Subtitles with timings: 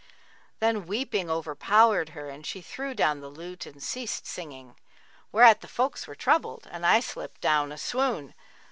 [0.59, 4.75] Then weeping overpowered her and she threw down the elute and ceased singing;
[5.31, 8.33] whereat the folks were troubled and I slipped down a swoon.